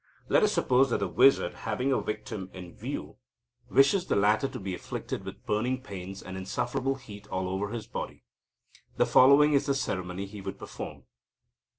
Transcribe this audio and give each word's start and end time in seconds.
Let 0.29 0.41
us 0.41 0.51
suppose 0.51 0.89
that 0.89 0.97
the 0.99 1.07
wizard, 1.07 1.53
having 1.53 1.91
a 1.91 2.01
victim 2.01 2.49
in 2.55 2.73
view, 2.73 3.17
wishes 3.69 4.07
the 4.07 4.15
latter 4.15 4.47
to 4.47 4.59
be 4.59 4.73
afflicted 4.73 5.23
with 5.23 5.45
burning 5.45 5.83
pains 5.83 6.23
and 6.23 6.35
insufferable 6.35 6.95
heat 6.95 7.27
all 7.27 7.47
over 7.47 7.69
his 7.69 7.85
body. 7.85 8.23
The 8.97 9.05
following 9.05 9.53
is 9.53 9.67
the 9.67 9.75
ceremony 9.75 10.25
he 10.25 10.41
would 10.41 10.57
perform. 10.57 11.03